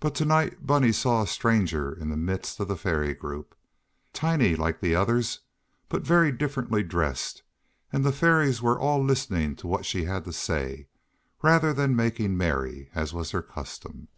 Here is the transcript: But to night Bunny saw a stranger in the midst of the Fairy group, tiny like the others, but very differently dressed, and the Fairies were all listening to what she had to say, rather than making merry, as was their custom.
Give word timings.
But 0.00 0.14
to 0.14 0.24
night 0.24 0.66
Bunny 0.66 0.90
saw 0.90 1.20
a 1.20 1.26
stranger 1.26 1.92
in 1.92 2.08
the 2.08 2.16
midst 2.16 2.58
of 2.60 2.68
the 2.68 2.78
Fairy 2.78 3.12
group, 3.12 3.54
tiny 4.14 4.56
like 4.56 4.80
the 4.80 4.94
others, 4.94 5.40
but 5.90 6.00
very 6.00 6.32
differently 6.32 6.82
dressed, 6.82 7.42
and 7.92 8.06
the 8.06 8.10
Fairies 8.12 8.62
were 8.62 8.80
all 8.80 9.04
listening 9.04 9.54
to 9.56 9.66
what 9.66 9.84
she 9.84 10.04
had 10.04 10.24
to 10.24 10.32
say, 10.32 10.88
rather 11.42 11.74
than 11.74 11.94
making 11.94 12.38
merry, 12.38 12.88
as 12.94 13.12
was 13.12 13.32
their 13.32 13.42
custom. 13.42 14.08